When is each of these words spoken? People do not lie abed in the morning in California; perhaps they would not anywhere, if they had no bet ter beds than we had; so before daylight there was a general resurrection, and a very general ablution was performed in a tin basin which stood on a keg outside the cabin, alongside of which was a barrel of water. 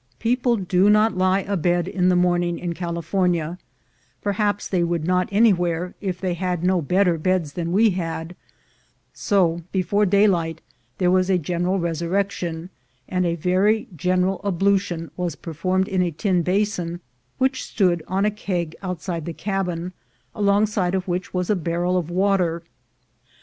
People 0.17 0.57
do 0.57 0.89
not 0.89 1.15
lie 1.15 1.41
abed 1.41 1.87
in 1.87 2.09
the 2.09 2.15
morning 2.15 2.57
in 2.57 2.73
California; 2.73 3.59
perhaps 4.19 4.67
they 4.67 4.83
would 4.83 5.05
not 5.05 5.29
anywhere, 5.31 5.93
if 6.01 6.19
they 6.19 6.33
had 6.33 6.63
no 6.63 6.81
bet 6.81 7.05
ter 7.05 7.19
beds 7.19 7.53
than 7.53 7.71
we 7.71 7.91
had; 7.91 8.35
so 9.13 9.61
before 9.71 10.07
daylight 10.07 10.59
there 10.97 11.11
was 11.11 11.29
a 11.29 11.37
general 11.37 11.77
resurrection, 11.77 12.71
and 13.07 13.27
a 13.27 13.35
very 13.35 13.87
general 13.95 14.41
ablution 14.43 15.11
was 15.15 15.35
performed 15.35 15.87
in 15.87 16.01
a 16.01 16.09
tin 16.09 16.41
basin 16.41 16.99
which 17.37 17.61
stood 17.63 18.01
on 18.07 18.25
a 18.25 18.31
keg 18.31 18.75
outside 18.81 19.25
the 19.25 19.33
cabin, 19.33 19.93
alongside 20.33 20.95
of 20.95 21.07
which 21.07 21.31
was 21.31 21.47
a 21.47 21.55
barrel 21.55 21.95
of 21.95 22.09
water. 22.09 22.63